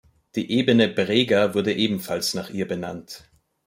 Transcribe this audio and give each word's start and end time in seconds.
Die 0.33 0.49
Ebene 0.49 0.87
Brega 0.87 1.53
wurde 1.53 1.75
ebenfalls 1.75 2.33
nach 2.33 2.49
ihr 2.49 2.67
benannt. 2.67 3.29